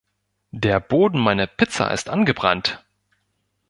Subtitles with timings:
[0.55, 2.83] Der Boden meiner Pizza ist angebrannt!